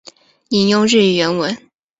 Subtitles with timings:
[0.49, 1.55] 引用日语原文